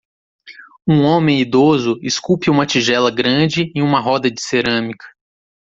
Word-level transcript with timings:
Um 0.87 1.03
homem 1.05 1.39
idoso 1.41 1.99
esculpe 2.01 2.49
uma 2.49 2.65
tigela 2.65 3.11
grande 3.11 3.71
em 3.75 3.83
uma 3.83 3.99
roda 3.99 4.31
de 4.31 4.41
cerâmica. 4.41 5.05